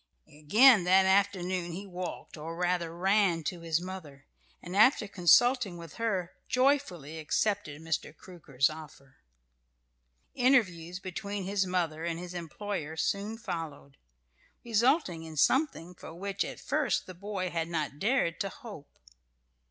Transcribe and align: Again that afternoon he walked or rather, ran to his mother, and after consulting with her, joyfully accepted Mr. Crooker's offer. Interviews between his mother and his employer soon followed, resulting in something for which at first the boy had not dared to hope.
Again 0.27 0.83
that 0.85 1.05
afternoon 1.05 1.73
he 1.73 1.85
walked 1.85 2.35
or 2.35 2.55
rather, 2.55 2.91
ran 2.97 3.43
to 3.43 3.59
his 3.59 3.79
mother, 3.79 4.25
and 4.59 4.75
after 4.75 5.07
consulting 5.07 5.77
with 5.77 5.93
her, 6.01 6.33
joyfully 6.49 7.19
accepted 7.19 7.79
Mr. 7.83 8.11
Crooker's 8.17 8.67
offer. 8.67 9.17
Interviews 10.33 10.99
between 10.99 11.43
his 11.43 11.67
mother 11.67 12.03
and 12.03 12.17
his 12.19 12.33
employer 12.33 12.97
soon 12.97 13.37
followed, 13.37 13.95
resulting 14.65 15.21
in 15.21 15.37
something 15.37 15.93
for 15.93 16.15
which 16.15 16.43
at 16.43 16.59
first 16.59 17.05
the 17.05 17.13
boy 17.13 17.51
had 17.51 17.67
not 17.67 17.99
dared 17.99 18.39
to 18.39 18.49
hope. 18.49 18.97